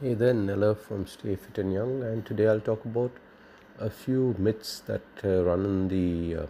Hey 0.00 0.14
there, 0.14 0.32
Nella 0.32 0.76
from 0.76 1.08
Stay 1.08 1.34
Fit 1.34 1.58
and 1.58 1.72
Young, 1.72 2.04
and 2.04 2.24
today 2.24 2.46
I'll 2.46 2.60
talk 2.60 2.84
about 2.84 3.10
a 3.80 3.90
few 3.90 4.36
myths 4.38 4.78
that 4.86 5.02
uh, 5.24 5.42
run 5.42 5.64
in 5.64 5.88
the 5.88 6.42
uh, 6.42 6.46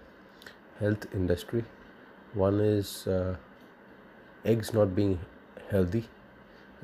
health 0.81 1.07
industry. 1.15 1.65
One 2.35 2.61
is 2.61 3.07
uh, 3.07 3.37
eggs 4.45 4.75
not 4.75 4.95
being 4.95 5.21
healthy. 5.71 6.11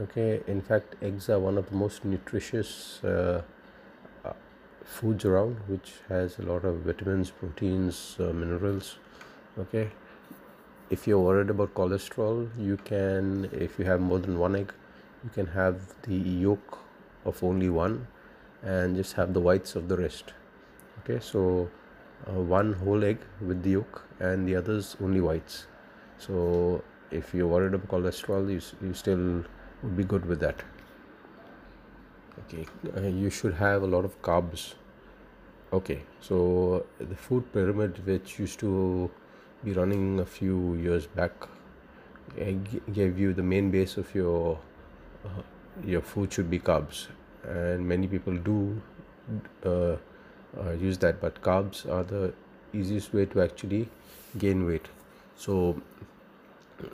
Okay, 0.00 0.40
in 0.46 0.62
fact, 0.62 0.94
eggs 1.02 1.28
are 1.28 1.38
one 1.38 1.58
of 1.58 1.68
the 1.68 1.76
most 1.76 2.02
nutritious 2.02 3.04
uh, 3.04 3.42
uh, 4.24 4.32
foods 4.86 5.26
around, 5.26 5.58
which 5.66 5.92
has 6.08 6.38
a 6.38 6.42
lot 6.44 6.64
of 6.64 6.76
vitamins, 6.76 7.30
proteins, 7.30 8.16
uh, 8.18 8.32
minerals. 8.32 8.96
Okay, 9.58 9.90
if 10.88 11.06
you're 11.06 11.20
worried 11.20 11.50
about 11.50 11.74
cholesterol, 11.74 12.48
you 12.58 12.78
can, 12.78 13.50
if 13.52 13.78
you 13.78 13.84
have 13.84 14.00
more 14.00 14.18
than 14.18 14.38
one 14.38 14.56
egg, 14.56 14.72
you 15.24 15.30
can 15.30 15.46
have 15.46 15.80
the 16.02 16.14
yolk 16.14 16.78
of 17.24 17.42
only 17.42 17.70
one 17.70 18.06
and 18.62 18.96
just 18.96 19.14
have 19.14 19.32
the 19.32 19.40
whites 19.40 19.74
of 19.74 19.88
the 19.88 19.96
rest. 19.96 20.32
Okay 21.00 21.18
so 21.20 21.70
uh, 22.28 22.40
one 22.40 22.72
whole 22.74 23.04
egg 23.04 23.18
with 23.40 23.62
the 23.62 23.70
yolk 23.70 24.04
and 24.20 24.46
the 24.48 24.54
others 24.56 24.96
only 25.02 25.20
whites. 25.20 25.66
So 26.18 26.84
if 27.10 27.34
you're 27.34 27.46
worried 27.46 27.74
about 27.74 27.88
cholesterol 27.88 28.50
you, 28.50 28.60
you 28.86 28.94
still 28.94 29.44
would 29.82 29.96
be 29.96 30.04
good 30.04 30.26
with 30.26 30.40
that. 30.40 30.62
Okay 32.44 32.66
uh, 32.96 33.00
you 33.00 33.30
should 33.30 33.54
have 33.54 33.82
a 33.82 33.86
lot 33.86 34.04
of 34.04 34.20
carbs. 34.22 34.74
Okay 35.72 36.02
so 36.20 36.86
the 36.98 37.16
food 37.16 37.50
pyramid 37.52 38.06
which 38.06 38.38
used 38.38 38.60
to 38.60 39.10
be 39.64 39.72
running 39.72 40.20
a 40.20 40.26
few 40.26 40.74
years 40.74 41.06
back 41.06 41.32
gave 42.92 43.18
you 43.18 43.32
the 43.32 43.42
main 43.42 43.70
base 43.70 43.96
of 43.96 44.14
your 44.14 44.56
uh, 44.56 44.73
your 45.84 46.00
food 46.00 46.32
should 46.32 46.50
be 46.50 46.58
carbs. 46.58 47.06
And 47.42 47.86
many 47.86 48.06
people 48.06 48.36
do 48.36 48.80
uh, 49.64 49.96
uh, 50.60 50.70
use 50.80 50.98
that 50.98 51.20
but 51.20 51.40
carbs 51.42 51.88
are 51.90 52.04
the 52.04 52.32
easiest 52.72 53.12
way 53.12 53.26
to 53.26 53.42
actually 53.42 53.88
gain 54.38 54.66
weight. 54.66 54.86
So 55.36 55.80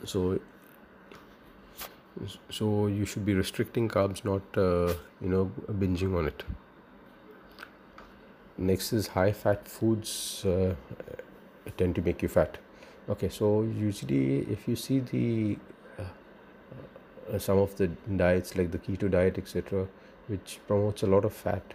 so 0.03 0.39
so 2.49 2.87
you 2.87 3.05
should 3.05 3.25
be 3.25 3.33
restricting 3.33 3.87
carbs 3.87 4.25
not 4.25 4.41
uh, 4.57 4.93
you 5.21 5.29
know 5.29 5.51
binging 5.71 6.17
on 6.17 6.27
it. 6.27 6.43
Next 8.57 8.93
is 8.93 9.07
high 9.07 9.31
fat 9.31 9.67
foods 9.67 10.45
uh, 10.45 10.75
tend 11.77 11.95
to 11.95 12.01
make 12.01 12.21
you 12.21 12.27
fat. 12.27 12.57
Okay 13.09 13.29
so 13.29 13.63
usually 13.63 14.39
if 14.51 14.67
you 14.67 14.75
see 14.75 14.99
the 14.99 15.57
some 17.39 17.57
of 17.57 17.75
the 17.77 17.87
diets 18.17 18.55
like 18.55 18.71
the 18.71 18.77
keto 18.77 19.09
diet 19.09 19.37
etc 19.37 19.87
which 20.27 20.59
promotes 20.67 21.03
a 21.03 21.07
lot 21.07 21.25
of 21.25 21.33
fat. 21.33 21.73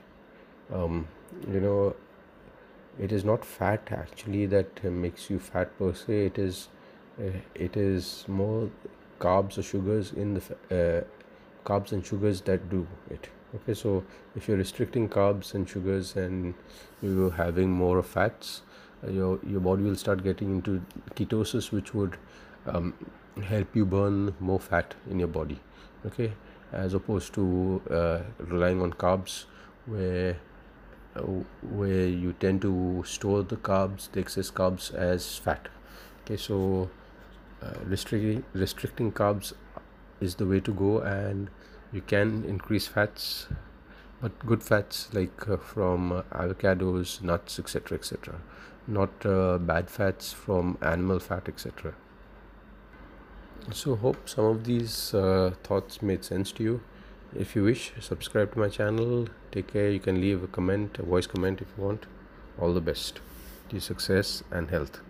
Um, 0.72 1.06
you 1.52 1.60
know 1.60 1.94
it 2.98 3.12
is 3.12 3.24
not 3.24 3.44
fat 3.44 3.88
actually 3.90 4.46
that 4.46 4.82
makes 4.84 5.28
you 5.30 5.38
fat 5.38 5.78
per 5.78 5.92
se. 5.94 6.26
It 6.26 6.38
is 6.38 6.68
uh, 7.20 7.30
it 7.54 7.76
is 7.76 8.24
more 8.26 8.70
carbs 9.20 9.58
or 9.58 9.62
sugars 9.62 10.12
in 10.12 10.34
the 10.34 10.40
uh, 10.78 11.04
carbs 11.64 11.92
and 11.92 12.04
sugars 12.04 12.40
that 12.42 12.70
do 12.70 12.86
it. 13.10 13.28
Okay 13.54 13.74
so 13.74 14.04
if 14.34 14.48
you're 14.48 14.56
restricting 14.56 15.08
carbs 15.08 15.54
and 15.54 15.68
sugars 15.68 16.16
and 16.16 16.54
you're 17.02 17.30
having 17.30 17.70
more 17.70 17.98
of 17.98 18.06
fats 18.06 18.62
uh, 19.04 19.10
your 19.10 19.38
your 19.46 19.60
body 19.60 19.82
will 19.82 19.96
start 19.96 20.24
getting 20.24 20.50
into 20.56 20.80
ketosis 21.14 21.70
which 21.72 21.94
would 21.94 22.18
um, 22.66 22.92
help 23.42 23.74
you 23.74 23.84
burn 23.84 24.34
more 24.40 24.60
fat 24.60 24.94
in 25.10 25.18
your 25.18 25.28
body 25.28 25.60
okay? 26.04 26.32
As 26.72 26.94
opposed 26.94 27.32
to 27.34 27.82
uh, 27.90 28.20
relying 28.38 28.82
on 28.82 28.92
carbs 28.92 29.44
where 29.86 30.36
uh, 31.14 31.22
where 31.62 32.06
you 32.06 32.32
tend 32.34 32.62
to 32.62 33.02
store 33.06 33.42
the 33.42 33.56
carbs 33.56 34.10
the 34.12 34.20
excess 34.20 34.50
carbs 34.50 34.92
as 34.94 35.38
fat 35.38 35.68
okay? 36.24 36.36
So 36.36 36.90
uh, 37.62 37.74
restricting 37.84 38.44
restricting 38.52 39.12
carbs 39.12 39.52
is 40.20 40.34
the 40.36 40.46
way 40.46 40.60
to 40.60 40.72
go 40.72 41.00
and 41.00 41.50
you 41.92 42.00
can 42.00 42.44
increase 42.44 42.86
fats 42.86 43.46
but 44.20 44.38
good 44.46 44.62
fats 44.62 45.08
like 45.12 45.48
uh, 45.48 45.56
from 45.56 46.12
uh, 46.12 46.22
avocados 46.32 47.22
nuts 47.22 47.58
etc 47.58 47.98
etc 47.98 48.34
not 48.86 49.10
uh, 49.26 49.58
bad 49.58 49.90
fats 49.90 50.32
from 50.32 50.78
animal 50.80 51.18
fat 51.18 51.48
etc 51.48 51.94
so 53.72 53.96
hope 53.96 54.28
some 54.28 54.44
of 54.44 54.64
these 54.64 55.14
uh, 55.14 55.52
thoughts 55.62 56.02
made 56.02 56.24
sense 56.24 56.52
to 56.52 56.62
you. 56.62 56.80
If 57.34 57.56
you 57.56 57.64
wish 57.64 57.92
subscribe 58.00 58.52
to 58.54 58.58
my 58.58 58.68
channel. 58.68 59.28
Take 59.52 59.72
care. 59.72 59.90
You 59.90 60.00
can 60.00 60.20
leave 60.20 60.42
a 60.42 60.46
comment 60.46 60.98
a 60.98 61.02
voice 61.02 61.26
comment 61.26 61.60
if 61.60 61.68
you 61.76 61.84
want. 61.84 62.06
All 62.58 62.72
the 62.72 62.80
best. 62.80 63.20
To 63.70 63.80
success 63.80 64.44
and 64.52 64.70
health 64.70 65.00